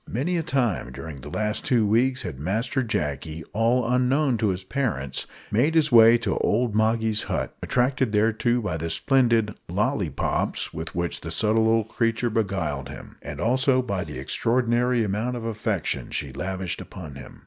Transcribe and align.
Many 0.09 0.35
a 0.37 0.41
time 0.41 0.91
during 0.91 1.21
the 1.21 1.29
last 1.29 1.63
two 1.63 1.85
weeks 1.85 2.23
had 2.23 2.39
Master 2.39 2.81
Jacky, 2.81 3.43
all 3.53 3.87
unknown 3.87 4.35
to 4.39 4.47
his 4.47 4.63
parents, 4.63 5.27
made 5.51 5.75
his 5.75 5.91
way 5.91 6.17
to 6.17 6.39
old 6.39 6.73
Moggy's 6.73 7.21
hut 7.25 7.55
attracted 7.61 8.11
thereto 8.11 8.61
by 8.63 8.77
the 8.77 8.89
splendid 8.89 9.53
"lollipops" 9.69 10.73
with 10.73 10.95
which 10.95 11.21
the 11.21 11.29
subtle 11.29 11.67
old 11.69 11.87
creature 11.89 12.31
beguiled 12.31 12.89
him, 12.89 13.17
and 13.21 13.39
also 13.39 13.83
by 13.83 14.03
the 14.03 14.17
extraordinary 14.17 15.03
amount 15.03 15.35
of 15.35 15.45
affection 15.45 16.09
she 16.09 16.33
lavished 16.33 16.81
upon 16.81 17.13
him. 17.13 17.39